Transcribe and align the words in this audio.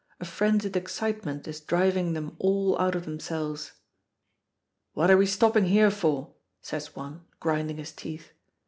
A 0.19 0.25
frenzied 0.25 0.75
excitement 0.75 1.47
is 1.47 1.61
driving 1.61 2.13
them 2.13 2.35
all 2.39 2.75
out 2.79 2.95
of 2.95 3.05
themselves. 3.05 3.73
"What 4.93 5.11
are 5.11 5.17
we 5.17 5.27
stopping 5.27 5.65
here 5.65 5.91
for?" 5.91 6.33
says 6.59 6.95
one, 6.95 7.25
grinding 7.39 7.77
his 7.77 7.91
teeth. 7.91 8.33